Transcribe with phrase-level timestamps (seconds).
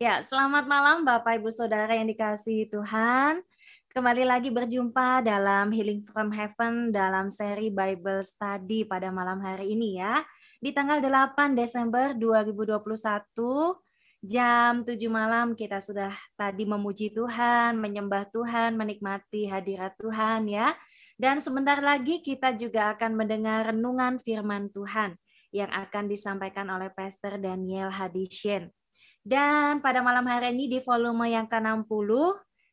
[0.00, 3.44] Ya, selamat malam Bapak Ibu Saudara yang dikasihi Tuhan.
[3.92, 10.00] Kembali lagi berjumpa dalam Healing from Heaven dalam seri Bible Study pada malam hari ini
[10.00, 10.24] ya.
[10.56, 12.80] Di tanggal 8 Desember 2021
[14.24, 20.72] jam 7 malam kita sudah tadi memuji Tuhan, menyembah Tuhan, menikmati hadirat Tuhan ya.
[21.20, 25.20] Dan sebentar lagi kita juga akan mendengar renungan firman Tuhan
[25.52, 28.72] yang akan disampaikan oleh Pastor Daniel Hadisien.
[29.20, 32.10] Dan pada malam hari ini di volume yang ke-60,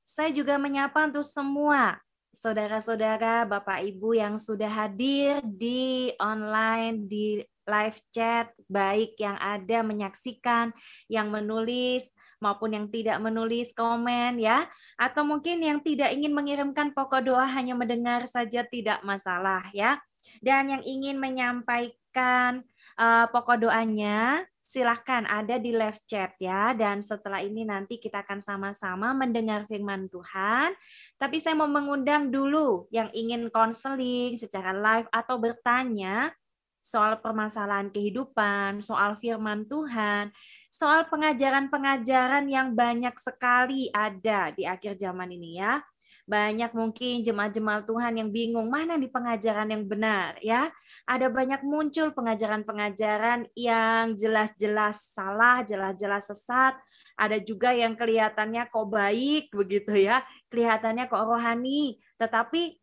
[0.08, 2.00] saya juga menyapa untuk semua
[2.38, 10.72] saudara-saudara, Bapak Ibu yang sudah hadir di online, di live chat, baik yang ada menyaksikan,
[11.12, 12.08] yang menulis,
[12.38, 17.74] maupun yang tidak menulis komen ya, atau mungkin yang tidak ingin mengirimkan pokok doa hanya
[17.74, 20.00] mendengar saja tidak masalah ya.
[20.40, 22.62] Dan yang ingin menyampaikan
[22.96, 26.76] uh, pokok doanya silahkan ada di live chat ya.
[26.76, 30.76] Dan setelah ini nanti kita akan sama-sama mendengar firman Tuhan.
[31.16, 36.36] Tapi saya mau mengundang dulu yang ingin konseling secara live atau bertanya
[36.84, 40.32] soal permasalahan kehidupan, soal firman Tuhan,
[40.68, 45.80] soal pengajaran-pengajaran yang banyak sekali ada di akhir zaman ini ya
[46.28, 50.68] banyak mungkin jemaat-jemaat Tuhan yang bingung mana di pengajaran yang benar ya.
[51.08, 56.76] Ada banyak muncul pengajaran-pengajaran yang jelas-jelas salah, jelas-jelas sesat.
[57.16, 62.76] Ada juga yang kelihatannya kok baik begitu ya, kelihatannya kok rohani, tetapi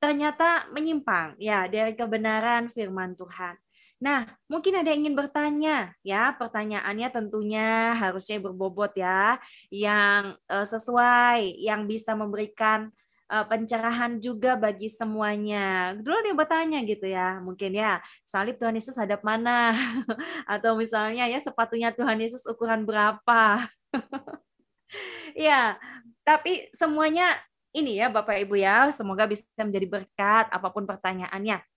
[0.00, 3.65] ternyata menyimpang ya dari kebenaran firman Tuhan.
[3.96, 6.36] Nah, mungkin ada yang ingin bertanya, ya.
[6.36, 9.40] Pertanyaannya tentunya harusnya berbobot ya,
[9.72, 12.92] yang uh, sesuai, yang bisa memberikan
[13.32, 15.96] uh, pencerahan juga bagi semuanya.
[15.96, 19.72] Dulu dia bertanya gitu ya, mungkin ya, salib Tuhan Yesus hadap mana?
[20.52, 23.64] Atau misalnya ya sepatunya Tuhan Yesus ukuran berapa?
[25.48, 25.80] ya,
[26.20, 27.32] tapi semuanya
[27.76, 31.75] ini ya Bapak Ibu ya, semoga bisa menjadi berkat apa pun pertanyaannya.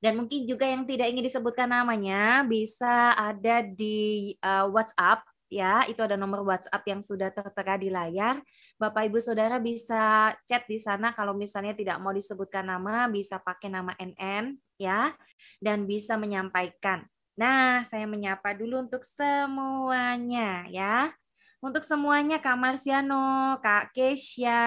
[0.00, 6.00] Dan mungkin juga yang tidak ingin disebutkan namanya bisa ada di uh, WhatsApp ya, itu
[6.00, 8.40] ada nomor WhatsApp yang sudah tertera di layar.
[8.80, 13.68] Bapak Ibu Saudara bisa chat di sana kalau misalnya tidak mau disebutkan nama, bisa pakai
[13.68, 15.12] nama NN ya
[15.60, 17.04] dan bisa menyampaikan.
[17.36, 21.12] Nah, saya menyapa dulu untuk semuanya ya.
[21.60, 24.64] Untuk semuanya Kak Marsiano, Kak Kesya,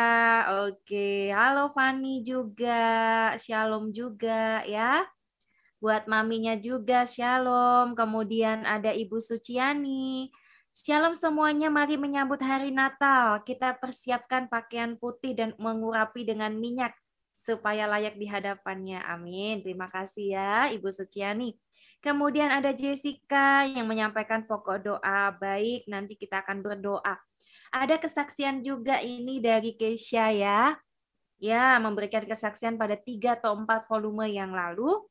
[0.69, 1.33] oke.
[1.33, 2.85] Halo Fani juga,
[3.41, 5.01] Shalom juga ya
[5.83, 7.91] buat maminya juga Shalom.
[7.91, 10.31] Kemudian ada Ibu Suciani.
[10.71, 13.43] Shalom semuanya, mari menyambut hari Natal.
[13.43, 16.95] Kita persiapkan pakaian putih dan mengurapi dengan minyak
[17.35, 19.03] supaya layak di hadapannya.
[19.03, 19.59] Amin.
[19.59, 21.51] Terima kasih ya Ibu Suciani.
[21.99, 25.35] Kemudian ada Jessica yang menyampaikan pokok doa.
[25.35, 27.19] Baik, nanti kita akan berdoa.
[27.75, 30.79] Ada kesaksian juga ini dari Keisha ya.
[31.43, 35.03] Ya, memberikan kesaksian pada tiga atau empat volume yang lalu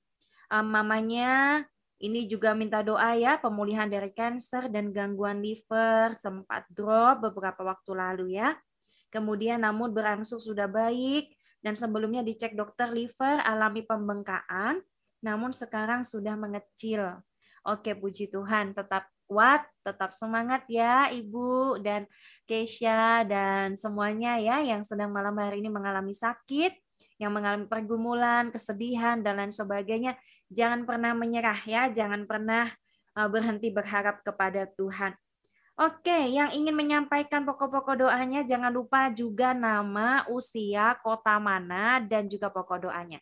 [0.52, 1.64] um, mamanya
[2.02, 7.90] ini juga minta doa ya pemulihan dari kanker dan gangguan liver sempat drop beberapa waktu
[7.94, 8.58] lalu ya.
[9.08, 11.32] Kemudian namun berangsur sudah baik
[11.62, 14.82] dan sebelumnya dicek dokter liver alami pembengkakan
[15.22, 17.22] namun sekarang sudah mengecil.
[17.62, 22.10] Oke, puji Tuhan, tetap kuat, tetap semangat ya Ibu dan
[22.42, 26.74] Keisha dan semuanya ya yang sedang malam hari ini mengalami sakit,
[27.22, 30.18] yang mengalami pergumulan, kesedihan dan lain sebagainya
[30.52, 32.68] Jangan pernah menyerah ya, jangan pernah
[33.16, 35.16] uh, berhenti berharap kepada Tuhan.
[35.80, 42.52] Oke, yang ingin menyampaikan pokok-pokok doanya jangan lupa juga nama, usia, kota mana dan juga
[42.52, 43.16] pokok doanya.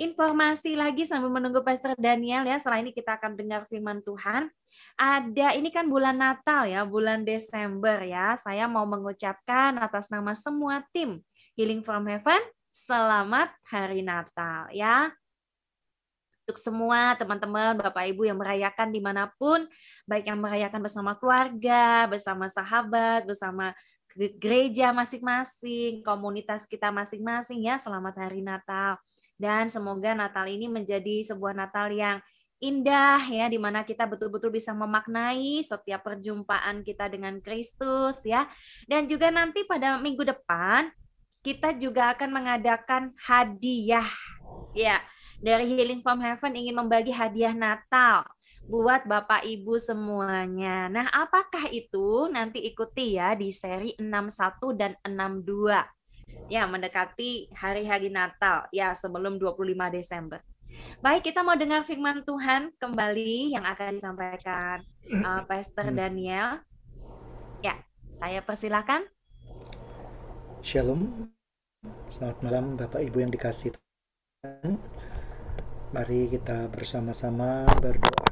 [0.00, 2.56] Informasi lagi sambil menunggu Pastor Daniel ya.
[2.56, 4.48] Setelah ini kita akan dengar firman Tuhan.
[4.96, 8.32] Ada ini kan bulan Natal ya, bulan Desember ya.
[8.40, 11.20] Saya mau mengucapkan atas nama semua tim
[11.52, 12.40] Healing from Heaven,
[12.72, 15.12] selamat hari Natal ya
[16.50, 19.70] untuk semua teman-teman, Bapak Ibu yang merayakan di mana pun,
[20.02, 23.70] baik yang merayakan bersama keluarga, bersama sahabat, bersama
[24.42, 28.98] gereja masing-masing, komunitas kita masing-masing ya, selamat hari Natal.
[29.38, 32.18] Dan semoga Natal ini menjadi sebuah Natal yang
[32.58, 38.50] indah ya di mana kita betul-betul bisa memaknai setiap perjumpaan kita dengan Kristus ya.
[38.90, 40.90] Dan juga nanti pada minggu depan
[41.46, 44.10] kita juga akan mengadakan hadiah
[44.74, 44.98] ya
[45.40, 48.28] dari Healing from Heaven ingin membagi hadiah Natal
[48.68, 50.86] buat Bapak Ibu semuanya.
[50.92, 52.28] Nah, apakah itu?
[52.28, 55.80] Nanti ikuti ya di seri 61 dan 62.
[56.52, 60.44] Ya, mendekati hari-hari Natal ya sebelum 25 Desember.
[61.02, 64.84] Baik, kita mau dengar firman Tuhan kembali yang akan disampaikan
[65.24, 66.62] uh, Pastor Daniel.
[67.64, 67.80] Ya,
[68.14, 69.08] saya persilakan.
[70.60, 71.32] Shalom.
[72.12, 74.76] Selamat malam Bapak Ibu yang dikasih Tuhan.
[75.90, 78.30] Mari kita bersama-sama berdoa.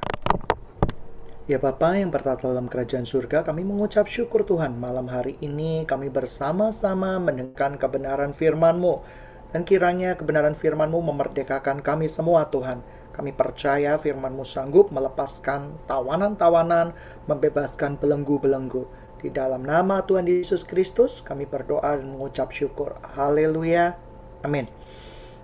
[1.51, 6.07] Ya Bapa yang bertata dalam kerajaan surga, kami mengucap syukur Tuhan malam hari ini kami
[6.07, 9.03] bersama-sama mendengarkan kebenaran firman-Mu.
[9.51, 12.79] Dan kiranya kebenaran firman-Mu memerdekakan kami semua Tuhan.
[13.11, 16.95] Kami percaya firman-Mu sanggup melepaskan tawanan-tawanan,
[17.27, 18.87] membebaskan belenggu-belenggu.
[19.19, 23.03] Di dalam nama Tuhan Yesus Kristus kami berdoa dan mengucap syukur.
[23.19, 23.99] Haleluya.
[24.47, 24.71] Amin.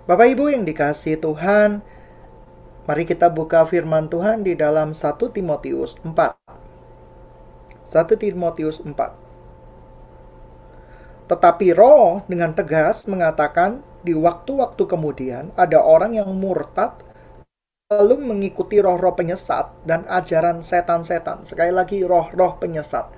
[0.07, 1.83] Bapak Ibu yang dikasih Tuhan,
[2.85, 6.37] Mari kita buka firman Tuhan di dalam 1 Timotius 4.
[7.81, 8.93] 1 Timotius 4.
[11.25, 17.01] Tetapi roh dengan tegas mengatakan di waktu-waktu kemudian ada orang yang murtad
[17.89, 21.41] lalu mengikuti roh-roh penyesat dan ajaran setan-setan.
[21.41, 23.09] Sekali lagi roh-roh penyesat.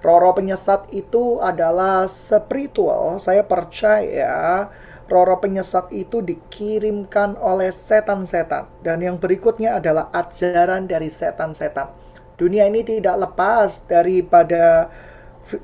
[0.00, 3.20] Roh-roh penyesat itu adalah spiritual.
[3.20, 4.64] Saya percaya
[5.10, 8.70] Roro penyesat itu dikirimkan oleh setan-setan.
[8.86, 11.90] Dan yang berikutnya adalah ajaran dari setan-setan.
[12.38, 14.86] Dunia ini tidak lepas daripada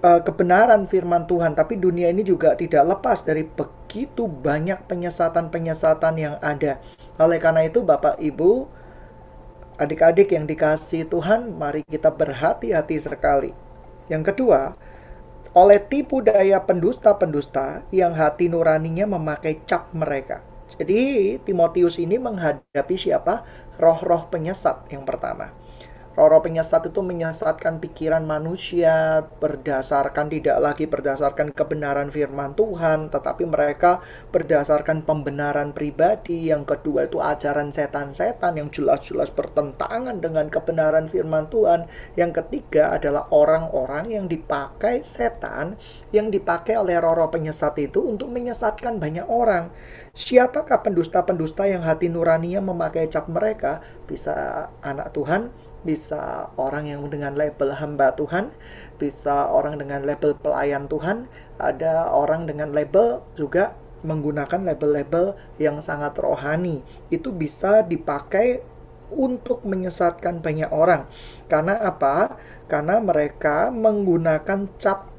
[0.02, 6.36] uh, kebenaran firman Tuhan, tapi dunia ini juga tidak lepas dari begitu banyak penyesatan-penyesatan yang
[6.42, 6.82] ada.
[7.16, 8.66] Oleh karena itu, Bapak Ibu,
[9.78, 13.54] adik-adik yang dikasih Tuhan, mari kita berhati-hati sekali.
[14.10, 14.74] Yang kedua,
[15.56, 20.44] oleh tipu daya pendusta-pendusta yang hati nuraninya memakai cap mereka.
[20.76, 23.40] Jadi Timotius ini menghadapi siapa?
[23.80, 25.56] Roh-roh penyesat yang pertama.
[26.16, 34.00] Roh-roh penyesat itu menyesatkan pikiran manusia berdasarkan tidak lagi berdasarkan kebenaran firman Tuhan, tetapi mereka
[34.32, 36.48] berdasarkan pembenaran pribadi.
[36.48, 41.84] Yang kedua itu ajaran setan-setan yang jelas-jelas bertentangan dengan kebenaran firman Tuhan.
[42.16, 45.76] Yang ketiga adalah orang-orang yang dipakai setan,
[46.16, 49.68] yang dipakai oleh roh-roh penyesat itu untuk menyesatkan banyak orang.
[50.16, 53.84] Siapakah pendusta-pendusta yang hati nuraninya memakai cap mereka?
[54.08, 55.52] Bisa anak Tuhan,
[55.86, 58.50] bisa orang yang dengan label hamba Tuhan,
[58.98, 61.30] bisa orang dengan label pelayan Tuhan,
[61.62, 66.82] ada orang dengan label juga menggunakan label-label yang sangat rohani.
[67.08, 68.60] Itu bisa dipakai
[69.14, 71.06] untuk menyesatkan banyak orang.
[71.46, 72.36] Karena apa?
[72.66, 75.14] Karena mereka menggunakan cap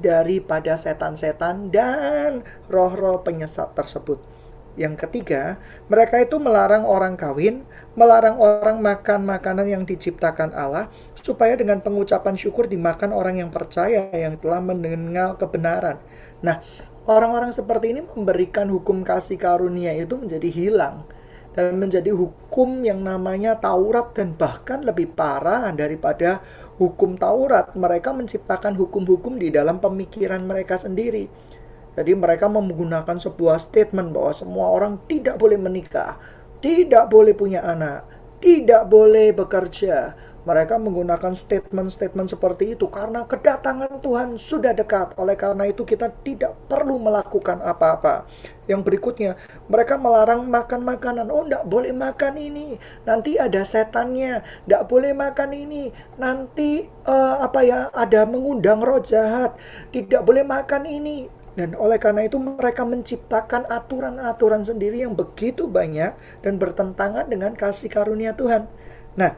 [0.00, 4.29] daripada setan-setan dan roh-roh penyesat tersebut.
[4.78, 5.58] Yang ketiga,
[5.90, 7.66] mereka itu melarang orang kawin,
[7.98, 10.86] melarang orang makan makanan yang diciptakan Allah,
[11.18, 15.98] supaya dengan pengucapan syukur dimakan orang yang percaya yang telah mendengar kebenaran.
[16.40, 16.62] Nah,
[17.10, 21.02] orang-orang seperti ini memberikan hukum kasih karunia itu menjadi hilang
[21.50, 26.46] dan menjadi hukum yang namanya Taurat dan bahkan lebih parah daripada
[26.78, 27.74] hukum Taurat.
[27.74, 31.49] Mereka menciptakan hukum-hukum di dalam pemikiran mereka sendiri
[31.98, 36.16] jadi mereka menggunakan sebuah statement bahwa semua orang tidak boleh menikah,
[36.62, 38.06] tidak boleh punya anak,
[38.38, 40.14] tidak boleh bekerja.
[40.40, 45.12] Mereka menggunakan statement-statement seperti itu karena kedatangan Tuhan sudah dekat.
[45.20, 48.24] Oleh karena itu kita tidak perlu melakukan apa-apa.
[48.64, 49.36] Yang berikutnya,
[49.68, 51.28] mereka melarang makan makanan.
[51.28, 52.80] Oh, tidak boleh makan ini.
[53.04, 54.40] Nanti ada setannya.
[54.64, 55.92] Tidak boleh makan ini.
[56.16, 57.92] Nanti uh, apa ya?
[57.92, 59.60] Ada mengundang roh jahat.
[59.92, 61.28] Tidak boleh makan ini
[61.58, 66.14] dan oleh karena itu mereka menciptakan aturan-aturan sendiri yang begitu banyak
[66.46, 68.70] dan bertentangan dengan kasih karunia Tuhan.
[69.18, 69.34] Nah,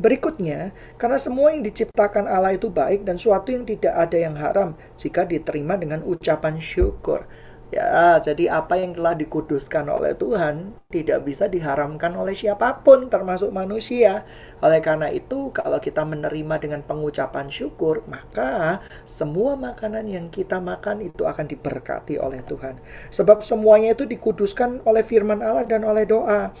[0.00, 4.72] berikutnya, karena semua yang diciptakan Allah itu baik dan suatu yang tidak ada yang haram
[4.96, 7.28] jika diterima dengan ucapan syukur.
[7.68, 13.52] Ya, jadi apa yang telah dikuduskan oleh Tuhan tidak bisa diharamkan oleh siapa pun, termasuk
[13.52, 14.24] manusia.
[14.64, 21.12] Oleh karena itu, kalau kita menerima dengan pengucapan syukur, maka semua makanan yang kita makan
[21.12, 22.80] itu akan diberkati oleh Tuhan.
[23.12, 26.56] Sebab semuanya itu dikuduskan oleh firman Allah dan oleh doa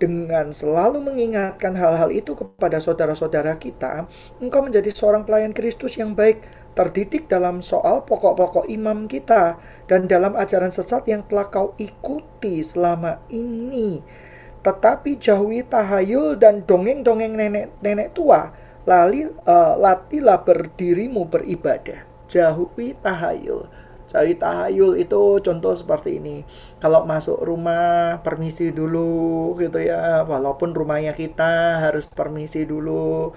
[0.00, 4.10] dengan selalu mengingatkan hal-hal itu kepada saudara-saudara kita,
[4.42, 10.32] engkau menjadi seorang pelayan Kristus yang baik, terdidik dalam soal pokok-pokok imam kita dan dalam
[10.32, 14.00] ajaran sesat yang telah kau ikuti selama ini.
[14.62, 18.54] Tetapi jauhi tahayul dan dongeng-dongeng nenek-nenek tua.
[18.86, 22.06] Lali, uh, latilah berdirimu beribadah.
[22.30, 23.68] Jauhi tahayul.
[24.12, 26.44] cari tahayul itu contoh seperti ini.
[26.76, 33.32] Kalau masuk rumah permisi dulu gitu ya, walaupun rumahnya kita harus permisi dulu.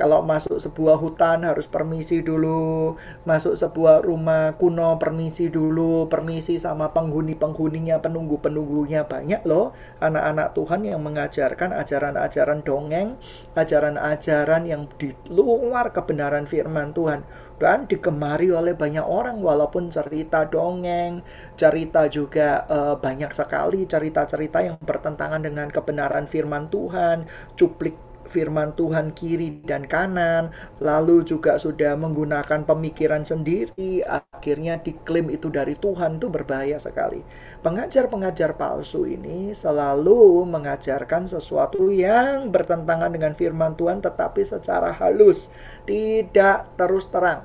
[0.00, 2.96] Kalau masuk sebuah hutan harus permisi dulu.
[3.28, 11.04] Masuk sebuah rumah kuno permisi dulu, permisi sama penghuni-penghuninya, penunggu-penunggunya banyak loh anak-anak Tuhan yang
[11.04, 13.20] mengajarkan ajaran-ajaran dongeng,
[13.52, 17.20] ajaran-ajaran yang di luar kebenaran firman Tuhan
[17.60, 21.20] dan digemari oleh banyak orang walaupun cerita dongeng,
[21.60, 27.28] cerita juga uh, banyak sekali cerita-cerita yang bertentangan dengan kebenaran firman Tuhan,
[27.60, 35.50] cuplik firman Tuhan kiri dan kanan, lalu juga sudah menggunakan pemikiran sendiri, akhirnya diklaim itu
[35.50, 37.20] dari Tuhan itu berbahaya sekali.
[37.60, 45.52] Pengajar-pengajar palsu ini selalu mengajarkan sesuatu yang bertentangan dengan firman Tuhan tetapi secara halus,
[45.84, 47.44] tidak terus terang.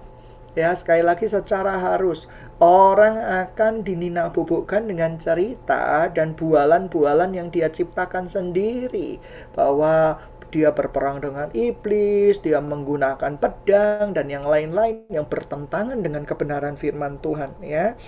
[0.55, 2.31] Ya, sekali lagi secara harus
[2.63, 9.19] orang akan dinina bubukkan dengan cerita dan bualan-bualan yang dia ciptakan sendiri
[9.51, 10.15] bahwa
[10.55, 17.19] dia berperang dengan iblis, dia menggunakan pedang dan yang lain-lain yang bertentangan dengan kebenaran firman
[17.19, 17.99] Tuhan ya.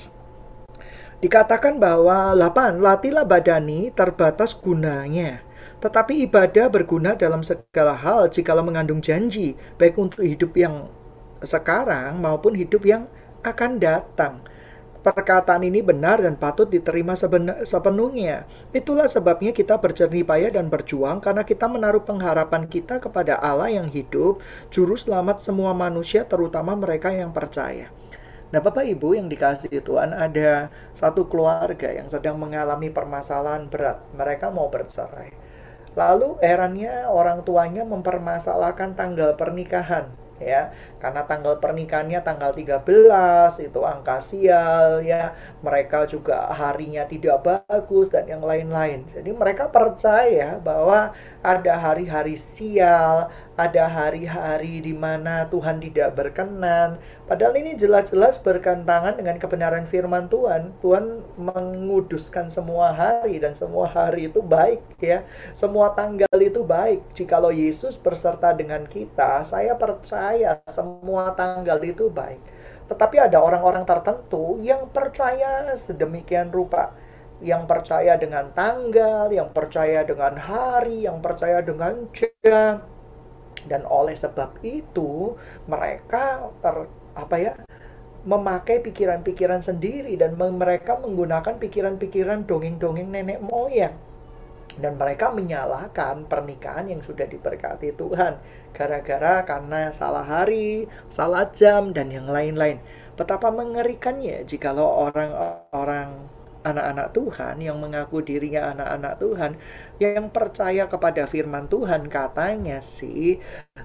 [1.20, 5.44] Dikatakan bahwa 8 latilah badani terbatas gunanya.
[5.84, 10.88] Tetapi ibadah berguna dalam segala hal jikalau mengandung janji, baik untuk hidup yang
[11.44, 13.12] sekarang maupun hidup yang
[13.44, 14.40] akan datang.
[15.08, 17.16] Perkataan ini benar dan patut diterima
[17.64, 18.44] sepenuhnya.
[18.76, 23.88] Itulah sebabnya kita berjernih payah dan berjuang karena kita menaruh pengharapan kita kepada Allah yang
[23.88, 27.88] hidup, juru selamat semua manusia terutama mereka yang percaya.
[28.52, 34.04] Nah, Bapak Ibu yang dikasih Tuhan, ada satu keluarga yang sedang mengalami permasalahan berat.
[34.12, 35.32] Mereka mau bercerai.
[35.96, 40.74] Lalu herannya orang tuanya mempermasalahkan tanggal pernikahan ya.
[40.98, 42.84] Karena tanggal pernikahannya tanggal 13
[43.62, 45.34] itu angka sial ya.
[45.62, 49.06] Mereka juga harinya tidak bagus dan yang lain-lain.
[49.06, 57.02] Jadi mereka percaya bahwa ada hari-hari sial ada hari-hari di mana Tuhan tidak berkenan.
[57.26, 60.78] Padahal ini jelas-jelas berkentangan dengan kebenaran firman Tuhan.
[60.86, 65.26] Tuhan menguduskan semua hari dan semua hari itu baik ya.
[65.58, 67.02] Semua tanggal itu baik.
[67.18, 72.40] Jikalau Yesus berserta dengan kita, saya percaya semua tanggal itu baik.
[72.94, 76.94] Tetapi ada orang-orang tertentu yang percaya sedemikian rupa
[77.38, 82.82] yang percaya dengan tanggal, yang percaya dengan hari, yang percaya dengan jam,
[83.68, 85.36] dan oleh sebab itu
[85.70, 87.54] mereka ter apa ya
[88.28, 93.96] memakai pikiran-pikiran sendiri dan mereka menggunakan pikiran-pikiran dongeng-dongeng nenek moyang
[94.78, 98.38] dan mereka menyalahkan pernikahan yang sudah diberkati Tuhan
[98.78, 102.78] gara-gara karena salah hari, salah jam dan yang lain-lain.
[103.18, 106.30] Betapa mengerikannya jikalau orang-orang
[106.64, 109.52] anak-anak Tuhan yang mengaku dirinya anak-anak Tuhan
[110.02, 113.38] yang percaya kepada firman Tuhan katanya sih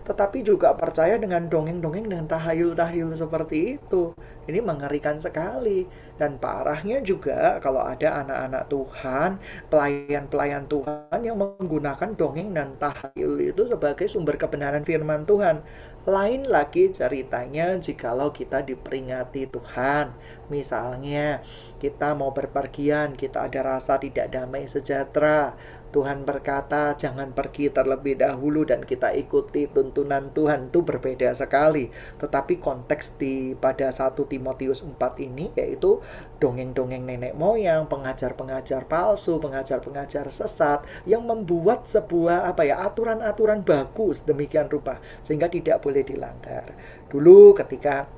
[0.03, 4.17] tetapi juga percaya dengan dongeng-dongeng dan tahayul-tahayul seperti itu.
[4.51, 5.87] Ini mengerikan sekali.
[6.19, 9.31] Dan parahnya juga kalau ada anak-anak Tuhan
[9.73, 15.65] pelayan-pelayan Tuhan yang menggunakan dongeng dan tahayul itu sebagai sumber kebenaran firman Tuhan
[16.03, 20.11] lain lagi ceritanya jikalau kita diperingati Tuhan.
[20.51, 21.47] Misalnya,
[21.79, 25.55] kita mau berpergian, kita ada rasa tidak damai sejahtera.
[25.93, 30.73] Tuhan berkata, "Jangan pergi terlebih dahulu," dan kita ikuti tuntunan Tuhan.
[30.73, 36.01] Itu berbeda sekali, tetapi konteks di pada 1 Timotius 4 ini yaitu
[36.41, 44.73] dongeng-dongeng nenek moyang, pengajar-pengajar palsu, pengajar-pengajar sesat yang membuat sebuah apa ya aturan-aturan bagus demikian
[44.73, 46.73] rupa sehingga tidak boleh dilanggar.
[47.13, 48.09] Dulu ketika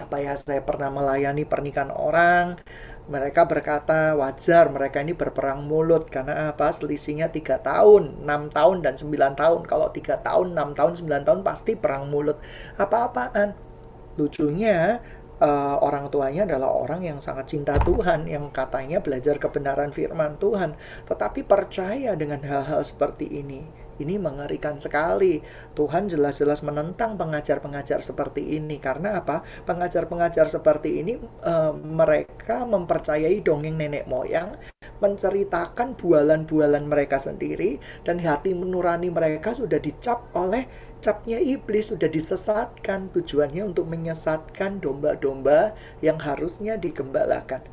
[0.00, 2.56] apa ya saya pernah melayani pernikahan orang
[3.10, 8.94] mereka berkata wajar mereka ini berperang mulut karena apa selisihnya tiga tahun 6 tahun dan
[8.94, 9.60] 9 tahun.
[9.66, 12.38] Kalau tiga tahun 6 tahun 9 tahun pasti perang mulut.
[12.78, 13.58] Apa-apaan?
[14.14, 15.02] Lucunya
[15.42, 20.78] uh, orang tuanya adalah orang yang sangat cinta Tuhan yang katanya belajar kebenaran firman Tuhan.
[21.10, 25.44] Tetapi percaya dengan hal-hal seperti ini ini mengerikan sekali.
[25.76, 29.44] Tuhan jelas-jelas menentang pengajar-pengajar seperti ini karena apa?
[29.68, 34.56] Pengajar-pengajar seperti ini e, mereka mempercayai dongeng nenek moyang,
[35.04, 40.68] menceritakan bualan-bualan mereka sendiri dan hati menurani mereka sudah dicap oleh
[41.00, 45.72] capnya iblis sudah disesatkan tujuannya untuk menyesatkan domba-domba
[46.04, 47.64] yang harusnya digembalakan.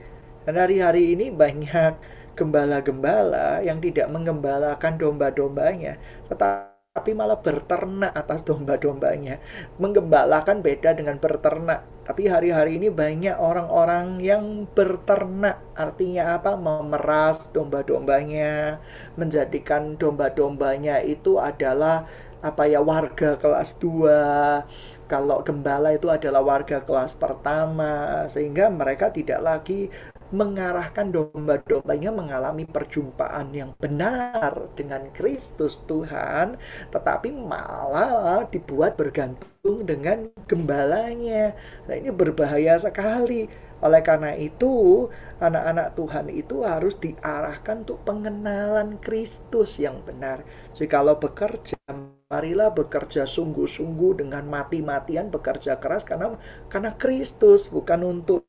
[0.48, 2.00] Dan hari-hari ini banyak
[2.38, 5.98] gembala-gembala yang tidak menggembalakan domba-dombanya,
[6.30, 9.42] tetapi malah berternak atas domba-dombanya.
[9.82, 11.82] Menggembalakan beda dengan berternak.
[12.06, 15.60] Tapi hari-hari ini banyak orang-orang yang berternak.
[15.76, 16.56] Artinya apa?
[16.56, 18.80] Memeras domba-dombanya,
[19.18, 22.06] menjadikan domba-dombanya itu adalah
[22.38, 29.42] apa ya warga kelas 2 kalau gembala itu adalah warga kelas pertama sehingga mereka tidak
[29.42, 29.90] lagi
[30.32, 36.60] mengarahkan domba-dombanya mengalami perjumpaan yang benar dengan Kristus Tuhan,
[36.92, 41.56] tetapi malah dibuat bergantung dengan gembalanya.
[41.88, 43.48] Nah, ini berbahaya sekali.
[43.78, 45.06] Oleh karena itu,
[45.38, 50.42] anak-anak Tuhan itu harus diarahkan untuk pengenalan Kristus yang benar.
[50.74, 51.78] Jadi kalau bekerja,
[52.26, 56.36] marilah bekerja sungguh-sungguh dengan mati-matian bekerja keras karena
[56.68, 58.47] karena Kristus bukan untuk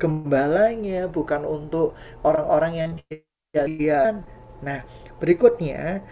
[0.00, 1.94] gembalanya, bukan untuk
[2.26, 2.92] orang-orang yang
[3.54, 4.22] dia.
[4.64, 4.80] Nah,
[5.20, 6.02] berikutnya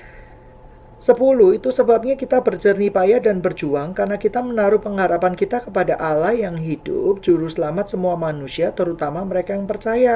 [1.02, 6.32] 10 itu sebabnya kita berjernih payah dan berjuang karena kita menaruh pengharapan kita kepada Allah
[6.36, 10.14] yang hidup, juru selamat semua manusia, terutama mereka yang percaya.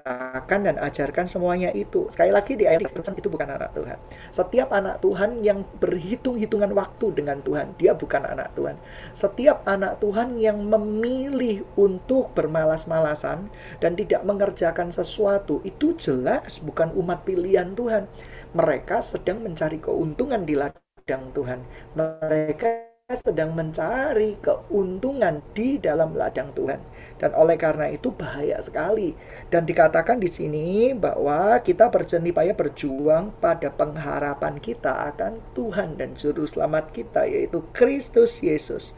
[0.00, 2.06] Katakan dan ajarkan semuanya itu.
[2.12, 3.98] Sekali lagi di ayat itu bukan anak Tuhan.
[4.32, 8.76] Setiap anak Tuhan yang berhitung-hitungan waktu dengan Tuhan, dia bukan anak Tuhan.
[9.16, 13.48] Setiap anak Tuhan yang memilih untuk bermalas-malasan
[13.80, 18.08] dan tidak mengerjakan sesuatu, itu jelas bukan umat pilihan Tuhan.
[18.56, 21.60] Mereka sedang mencari keuntungan di ladang Tuhan.
[21.98, 26.82] Mereka sedang mencari keuntungan di dalam ladang Tuhan.
[27.22, 29.14] Dan oleh karena itu bahaya sekali.
[29.46, 36.18] Dan dikatakan di sini bahwa kita berjernih payah berjuang pada pengharapan kita akan Tuhan dan
[36.18, 38.90] juru selamat kita yaitu Kristus Yesus.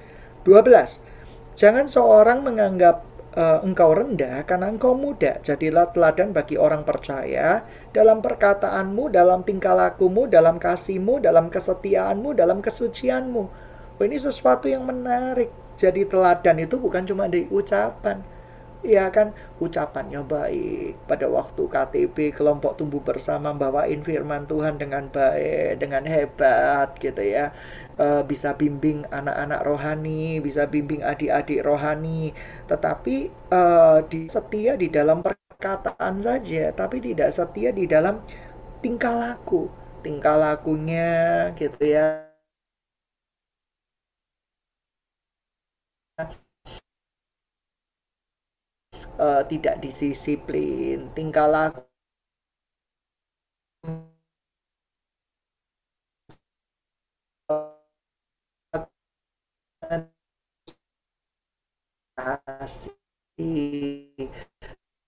[0.49, 1.05] 12.
[1.61, 3.05] Jangan seorang menganggap
[3.37, 5.37] uh, engkau rendah karena engkau muda.
[5.45, 7.61] Jadilah teladan bagi orang percaya
[7.93, 13.68] dalam perkataanmu, dalam tingkah lakumu, dalam kasihmu, dalam kesetiaanmu, dalam kesucianmu
[13.99, 15.51] Oh, ini sesuatu yang menarik.
[15.79, 18.23] Jadi teladan itu bukan cuma di ucapan.
[18.87, 21.03] Ya kan, ucapannya baik.
[21.11, 27.51] Pada waktu KTB kelompok tumbuh bersama bawain firman Tuhan dengan baik, dengan hebat gitu ya.
[27.99, 32.31] E, bisa bimbing anak-anak rohani, bisa bimbing adik-adik rohani.
[32.71, 33.17] Tetapi
[33.51, 33.63] e,
[34.11, 38.23] di setia di dalam perkataan saja, tapi tidak setia di dalam
[38.83, 39.67] tingkah laku.
[40.07, 42.28] Tingkah lakunya gitu ya
[49.19, 51.83] uh, tidak disiplin, tingkah laku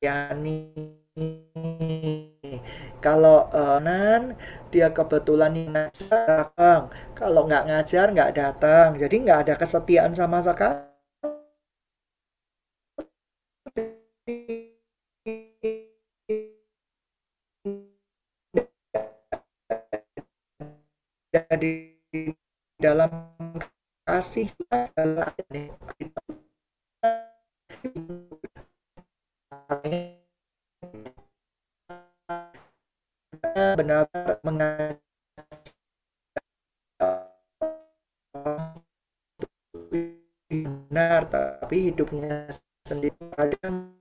[0.00, 0.56] Yani.
[3.00, 4.38] Kalau uh, nan
[4.70, 8.88] dia kebetulan ngajar kalau nggak ngajar nggak datang.
[8.96, 10.89] Jadi nggak ada kesetiaan sama sekali
[24.20, 25.32] kasih adalah
[33.80, 35.00] benar-benar mengajak
[40.52, 42.44] benar tapi hidupnya
[42.84, 43.96] sendiri kadang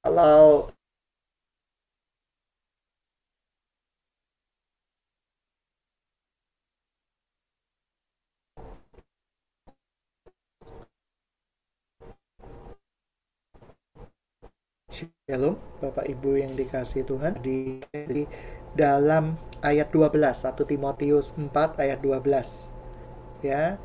[0.00, 0.72] kalau
[15.30, 17.38] Shalom, Bapak Ibu yang dikasih Tuhan.
[17.38, 18.26] Di, di
[18.74, 20.26] dalam ayat 12 1
[20.66, 23.78] Timotius 4 ayat 12 ya.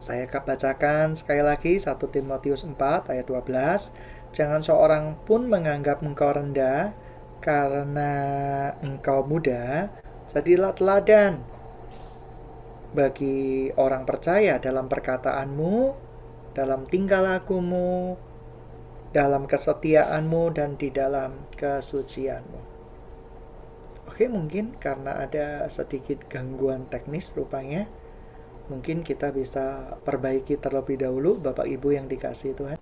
[0.00, 2.72] Saya bacakan sekali lagi 1 Timotius 4
[3.12, 6.96] ayat 12 Jangan seorang pun menganggap engkau rendah
[7.44, 8.12] karena
[8.80, 9.92] engkau muda.
[10.32, 11.44] Jadilah teladan
[12.96, 15.92] bagi orang percaya dalam perkataanmu,
[16.56, 18.16] dalam tingkah lakumu,
[19.14, 22.60] dalam kesetiaanmu, dan di dalam kesucianmu.
[24.06, 27.84] Oke, mungkin karena ada sedikit gangguan teknis rupanya,
[28.70, 32.78] mungkin kita bisa perbaiki terlebih dahulu, Bapak Ibu yang dikasih Tuhan.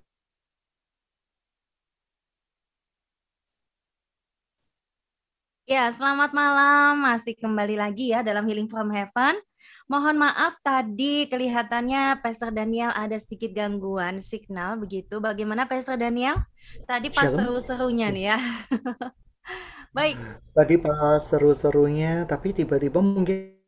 [5.65, 7.01] Ya, selamat malam.
[7.01, 9.41] Masih kembali lagi ya dalam Healing from Heaven.
[9.85, 15.21] Mohon maaf tadi kelihatannya Pastor Daniel ada sedikit gangguan signal begitu.
[15.21, 16.41] Bagaimana Pastor Daniel?
[16.89, 18.39] Tadi pas seru-serunya nih ya.
[19.97, 20.17] Baik.
[20.57, 23.61] Tadi pas seru-serunya, tapi tiba-tiba mungkin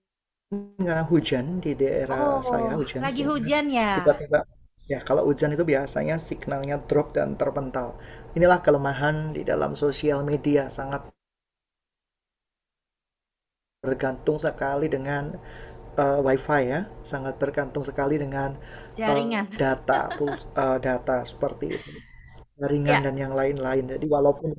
[0.80, 3.98] karena hujan di daerah Oh, saya hujan lagi hujan ya.
[3.98, 4.38] tiba-tiba
[4.86, 7.98] ya kalau hujan itu biasanya signalnya drop dan terpental.
[8.38, 11.10] Inilah kelemahan di dalam sosial media sangat
[13.82, 15.38] bergantung sekali dengan
[15.98, 18.60] uh, WiFi ya, sangat bergantung sekali dengan uh,
[18.98, 19.46] Jaringan.
[19.56, 21.92] data uh, data seperti itu,
[22.60, 23.84] jaringan Ya, dan yang lain-lain.
[23.88, 24.50] Jadi walaupun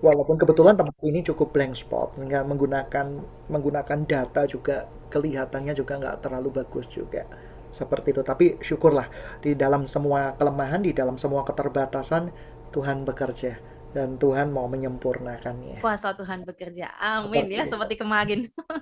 [0.00, 3.06] walaupun kebetulan tempat ini cukup blank spot, sehingga menggunakan
[3.52, 7.26] menggunakan data juga kelihatannya juga nggak terlalu bagus juga
[7.70, 8.22] seperti itu.
[8.26, 9.06] Tapi syukurlah
[9.44, 12.30] di dalam semua kelemahan, di dalam semua keterbatasan
[12.74, 13.58] Tuhan bekerja
[13.94, 15.80] dan Tuhan mau menyempurnakannya.
[15.80, 16.86] kuasa Tuhan bekerja.
[17.00, 17.70] Amin Seperti ya, itu.
[17.70, 18.40] seperti kemarin.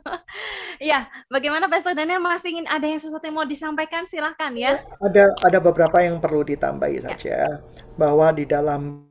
[0.78, 4.06] Ya, bagaimana Pastor Daniel masih ingin ada yang sesuatu yang mau disampaikan?
[4.06, 4.78] Silahkan ya.
[5.06, 7.62] Ada ada beberapa yang perlu ditambahi Ya, saja
[7.98, 9.10] bahwa di dalam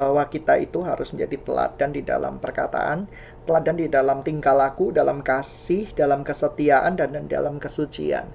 [0.00, 3.06] bahwa kita itu harus menjadi teladan di dalam perkataan,
[3.46, 8.26] teladan di dalam tingkah laku, dalam kasih, dalam kesetiaan, dan dalam kesucian.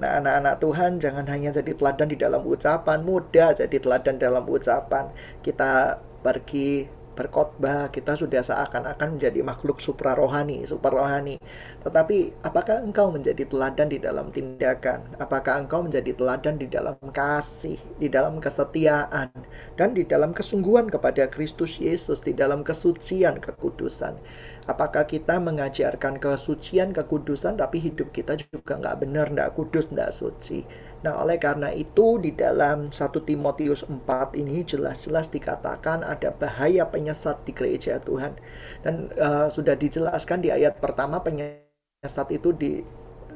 [0.00, 5.04] Nah, anak-anak Tuhan jangan hanya jadi teladan di dalam ucapan, mudah jadi teladan dalam ucapan.
[5.44, 6.84] Kita pergi
[7.16, 11.40] berkhotbah, kita sudah seakan-akan menjadi makhluk suprarohani, super rohani.
[11.82, 15.16] Tetapi apakah engkau menjadi teladan di dalam tindakan?
[15.16, 19.32] Apakah engkau menjadi teladan di dalam kasih, di dalam kesetiaan,
[19.80, 24.20] dan di dalam kesungguhan kepada Kristus Yesus, di dalam kesucian, kekudusan?
[24.66, 30.66] Apakah kita mengajarkan kesucian, kekudusan, tapi hidup kita juga nggak benar, nggak kudus, nggak suci?
[31.06, 37.46] Nah, oleh karena itu di dalam 1 Timotius 4 ini jelas-jelas dikatakan ada bahaya penyesat
[37.46, 38.34] di gereja Tuhan.
[38.82, 42.82] Dan uh, sudah dijelaskan di ayat pertama penyesat itu di,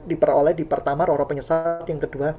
[0.02, 2.35] diperoleh di pertama roh-roh penyesat, yang kedua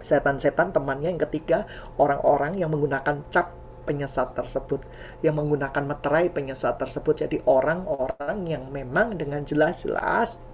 [0.00, 1.68] setan-setan temannya, yang ketiga
[2.00, 3.52] orang-orang yang menggunakan cap
[3.84, 4.84] penyesat tersebut
[5.24, 10.44] yang menggunakan meterai penyesat tersebut jadi orang-orang yang memang dengan jelas-jelas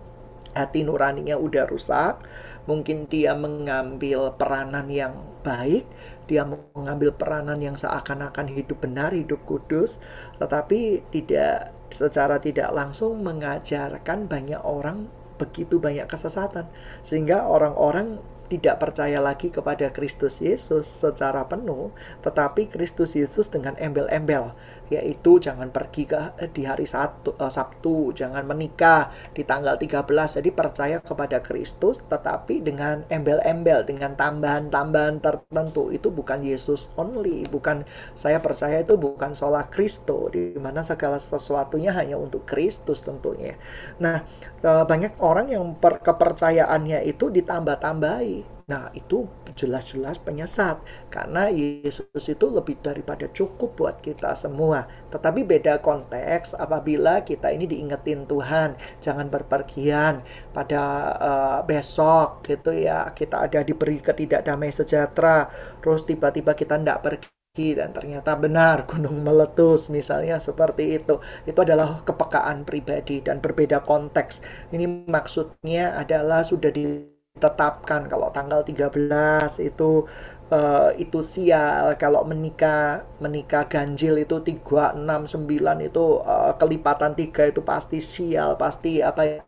[0.55, 2.23] hati nuraninya udah rusak
[2.65, 5.15] mungkin dia mengambil peranan yang
[5.45, 5.85] baik
[6.25, 10.01] dia mengambil peranan yang seakan-akan hidup benar hidup kudus
[10.41, 16.71] tetapi tidak secara tidak langsung mengajarkan banyak orang begitu banyak kesesatan.
[17.03, 21.91] Sehingga orang-orang tidak percaya lagi kepada Kristus Yesus secara penuh,
[22.21, 24.53] tetapi Kristus Yesus dengan embel-embel,
[24.93, 26.21] yaitu jangan pergi ke
[26.53, 30.41] di hari Sabtu, uh, Sabtu, jangan menikah di tanggal 13.
[30.41, 35.89] Jadi percaya kepada Kristus tetapi dengan embel-embel, dengan tambahan-tambahan tertentu.
[35.93, 41.93] Itu bukan Yesus only, bukan saya percaya itu bukan sola Kristo di mana segala sesuatunya
[41.97, 43.57] hanya untuk Kristus tentunya.
[44.01, 44.25] Nah,
[44.63, 53.31] banyak orang yang kepercayaannya itu ditambah-tambahi Nah, itu jelas-jelas penyesat karena Yesus itu lebih daripada
[53.31, 54.87] cukup buat kita semua.
[55.15, 60.83] Tetapi beda konteks apabila kita ini diingetin Tuhan, jangan berpergian pada
[61.19, 63.15] uh, besok gitu ya.
[63.15, 65.49] Kita ada diberi ketidakdamai sejahtera,
[65.81, 72.03] terus tiba-tiba kita tidak pergi dan ternyata benar gunung meletus misalnya seperti itu itu adalah
[72.03, 74.43] kepekaan pribadi dan berbeda konteks
[74.75, 78.07] ini maksudnya adalah sudah di ditetapkan.
[78.07, 80.07] Kalau tanggal 13 itu
[80.55, 81.99] uh, itu sial.
[81.99, 89.23] Kalau menikah menikah ganjil itu 369 itu uh, kelipatan tiga itu pasti sial pasti apa
[89.27, 89.39] ya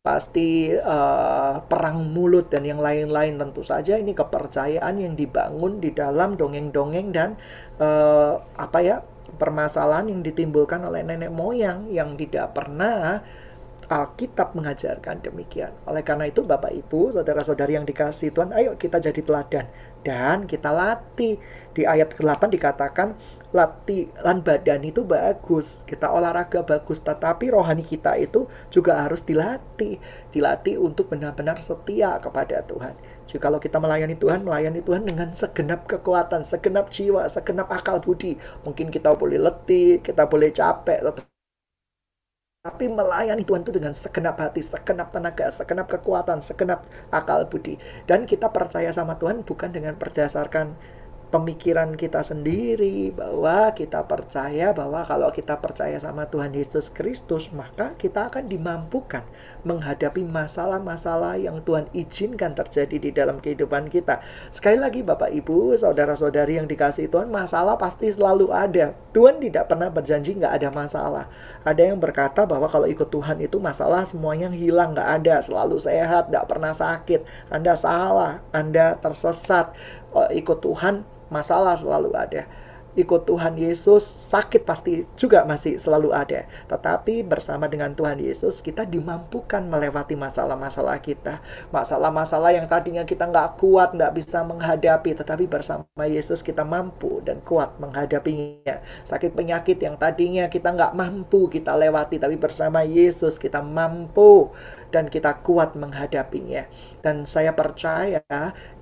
[0.00, 3.36] pasti uh, perang mulut dan yang lain-lain.
[3.36, 7.36] Tentu saja ini kepercayaan yang dibangun di dalam dongeng-dongeng dan
[7.76, 8.96] uh, apa ya
[9.36, 13.20] permasalahan yang ditimbulkan oleh nenek moyang yang tidak pernah
[13.90, 15.74] Alkitab mengajarkan demikian.
[15.82, 19.66] Oleh karena itu Bapak Ibu, saudara-saudari yang dikasih Tuhan, ayo kita jadi teladan
[20.06, 21.42] dan kita latih.
[21.74, 23.18] Di ayat ke-8 dikatakan
[23.50, 29.98] latihan badan itu bagus, kita olahraga bagus, tetapi rohani kita itu juga harus dilatih,
[30.30, 32.94] dilatih untuk benar-benar setia kepada Tuhan.
[33.26, 38.38] Jadi kalau kita melayani Tuhan, melayani Tuhan dengan segenap kekuatan, segenap jiwa, segenap akal budi.
[38.62, 41.02] Mungkin kita boleh letih, kita boleh capek,
[42.60, 47.80] tapi melayani Tuhan itu dengan segenap hati, segenap tenaga, segenap kekuatan, segenap akal budi.
[48.04, 50.76] Dan kita percaya sama Tuhan bukan dengan berdasarkan
[51.30, 57.94] pemikiran kita sendiri bahwa kita percaya bahwa kalau kita percaya sama Tuhan Yesus Kristus maka
[57.94, 59.22] kita akan dimampukan
[59.62, 64.18] menghadapi masalah-masalah yang Tuhan izinkan terjadi di dalam kehidupan kita.
[64.50, 68.98] Sekali lagi Bapak Ibu, saudara-saudari yang dikasih Tuhan, masalah pasti selalu ada.
[69.14, 71.24] Tuhan tidak pernah berjanji nggak ada masalah.
[71.62, 76.26] Ada yang berkata bahwa kalau ikut Tuhan itu masalah semuanya hilang, nggak ada, selalu sehat,
[76.32, 77.22] nggak pernah sakit.
[77.54, 79.76] Anda salah, Anda tersesat.
[80.10, 82.44] Oh, ikut Tuhan masalah selalu ada.
[82.98, 86.42] Ikut Tuhan Yesus, sakit pasti juga masih selalu ada.
[86.66, 91.38] Tetapi bersama dengan Tuhan Yesus, kita dimampukan melewati masalah-masalah kita.
[91.70, 95.14] Masalah-masalah yang tadinya kita nggak kuat, nggak bisa menghadapi.
[95.14, 98.82] Tetapi bersama Yesus kita mampu dan kuat menghadapinya.
[99.06, 102.18] Sakit penyakit yang tadinya kita nggak mampu kita lewati.
[102.18, 104.50] Tapi bersama Yesus kita mampu
[104.90, 106.66] dan kita kuat menghadapinya.
[107.06, 108.26] Dan saya percaya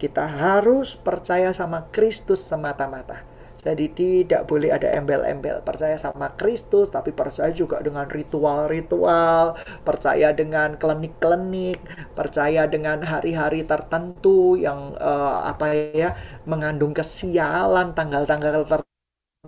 [0.01, 3.38] kita harus percaya sama Kristus semata-mata.
[3.59, 5.61] Jadi tidak boleh ada embel-embel.
[5.66, 11.83] Percaya sama Kristus, tapi percaya juga dengan ritual-ritual, percaya dengan klinik-klinik,
[12.14, 16.11] percaya dengan hari-hari tertentu yang uh, apa ya
[16.47, 18.88] mengandung kesialan, tanggal-tanggal tertentu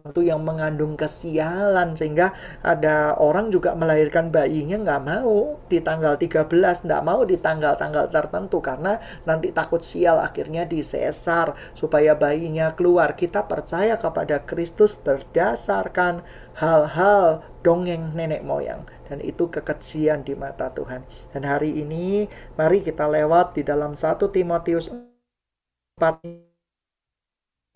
[0.01, 2.33] itu yang mengandung kesialan sehingga
[2.65, 6.49] ada orang juga melahirkan bayinya nggak mau di tanggal 13
[6.89, 8.97] nggak mau di tanggal-tanggal tertentu karena
[9.29, 13.13] nanti takut sial akhirnya disesar supaya bayinya keluar.
[13.15, 16.25] Kita percaya kepada Kristus berdasarkan
[16.57, 21.05] hal-hal dongeng nenek moyang dan itu kekejian di mata Tuhan.
[21.37, 26.50] Dan hari ini mari kita lewat di dalam 1 Timotius 4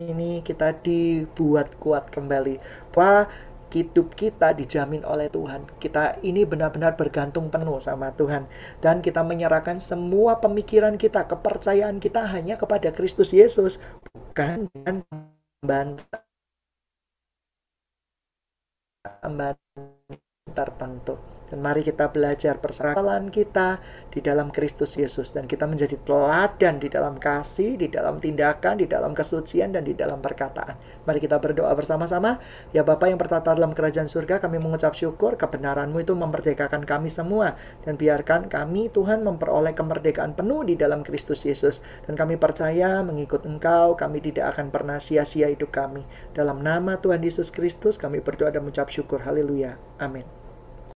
[0.03, 2.59] ini kita dibuat kuat kembali
[2.91, 3.31] bahwa
[3.71, 5.63] hidup kita dijamin oleh Tuhan.
[5.79, 8.43] Kita ini benar-benar bergantung penuh sama Tuhan
[8.83, 13.79] dan kita menyerahkan semua pemikiran kita, kepercayaan kita hanya kepada Kristus Yesus,
[14.11, 14.99] bukan dengan
[15.63, 16.23] membantah
[20.51, 21.15] tertentu.
[21.45, 23.77] Dan mari kita belajar perserahan kita
[24.09, 28.87] di dalam Kristus Yesus dan kita menjadi teladan di dalam kasih, di dalam tindakan, di
[28.87, 30.79] dalam kesucian dan di dalam perkataan.
[31.05, 32.39] Mari kita berdoa bersama-sama.
[32.71, 37.59] Ya Bapa yang bertata dalam kerajaan surga, kami mengucap syukur kebenaran-Mu itu memerdekakan kami semua
[37.83, 43.43] dan biarkan kami Tuhan memperoleh kemerdekaan penuh di dalam Kristus Yesus dan kami percaya mengikut
[43.45, 46.07] Engkau, kami tidak akan pernah sia-sia hidup kami.
[46.31, 49.21] Dalam nama Tuhan Yesus Kristus kami berdoa dan mengucap syukur.
[49.21, 49.77] Haleluya.
[49.99, 50.44] Amin.